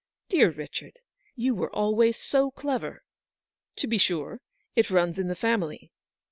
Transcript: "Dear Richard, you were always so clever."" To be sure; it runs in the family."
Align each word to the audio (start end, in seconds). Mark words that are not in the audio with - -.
"Dear 0.29 0.49
Richard, 0.49 0.97
you 1.35 1.53
were 1.53 1.69
always 1.75 2.17
so 2.17 2.49
clever."" 2.49 3.03
To 3.75 3.85
be 3.85 3.99
sure; 3.99 4.41
it 4.75 4.89
runs 4.89 5.19
in 5.19 5.27
the 5.27 5.35
family." 5.35 5.91